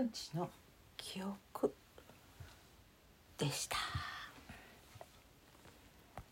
[0.00, 0.48] 命の
[0.96, 1.74] 記憶
[3.36, 3.76] でした。